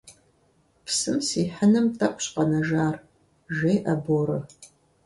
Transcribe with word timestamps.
Псым 0.85 1.17
сихьыным 1.27 1.87
тӏэкӏущ 1.97 2.25
къэнэжар,- 2.33 2.95
жеӏэ 3.55 3.93
Борэ. 4.03 4.39